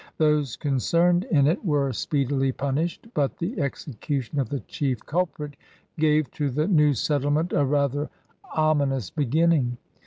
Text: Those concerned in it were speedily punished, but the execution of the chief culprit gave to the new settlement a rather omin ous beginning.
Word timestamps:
Those 0.17 0.55
concerned 0.55 1.25
in 1.25 1.45
it 1.45 1.63
were 1.63 1.93
speedily 1.93 2.51
punished, 2.51 3.05
but 3.13 3.37
the 3.37 3.59
execution 3.61 4.39
of 4.39 4.49
the 4.49 4.61
chief 4.61 5.05
culprit 5.05 5.55
gave 5.99 6.31
to 6.31 6.49
the 6.49 6.67
new 6.67 6.95
settlement 6.95 7.53
a 7.53 7.63
rather 7.63 8.09
omin 8.57 8.91
ous 8.95 9.11
beginning. 9.11 9.77